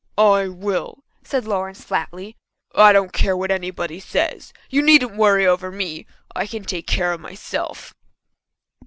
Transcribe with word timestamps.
"I 0.17 0.47
will," 0.47 1.03
said 1.23 1.45
Lawrence 1.45 1.83
flatly. 1.83 2.35
"I 2.73 2.91
don't 2.91 3.13
care 3.13 3.37
what 3.37 3.51
anybody 3.51 3.99
says. 3.99 4.51
You 4.67 4.81
needn't 4.81 5.15
worry 5.15 5.45
over 5.45 5.71
me. 5.71 6.07
I 6.35 6.47
can 6.47 6.63
take 6.63 6.87
care 6.87 7.13
of 7.13 7.21
myself." 7.21 7.93